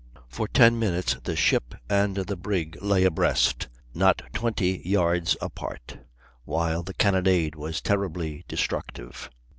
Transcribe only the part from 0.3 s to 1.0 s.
ten